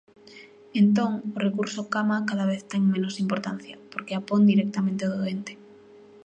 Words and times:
Entón 0.81 1.11
o 1.35 1.37
recurso-cama 1.47 2.25
cada 2.29 2.45
vez 2.51 2.61
ten 2.71 2.83
menos 2.93 3.15
importancia 3.23 3.75
porque 3.91 4.13
a 4.15 4.21
pon 4.27 4.41
directamente 4.51 5.03
o 5.09 5.13
doente. 5.21 5.53